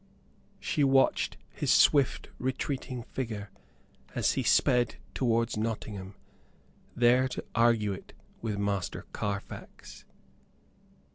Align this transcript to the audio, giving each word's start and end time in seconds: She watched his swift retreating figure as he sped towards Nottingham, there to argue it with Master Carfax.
She 0.59 0.83
watched 0.83 1.37
his 1.51 1.71
swift 1.71 2.29
retreating 2.39 3.03
figure 3.03 3.51
as 4.15 4.31
he 4.31 4.41
sped 4.41 4.95
towards 5.13 5.57
Nottingham, 5.57 6.15
there 6.95 7.27
to 7.27 7.45
argue 7.53 7.93
it 7.93 8.13
with 8.41 8.57
Master 8.57 9.05
Carfax. 9.13 10.05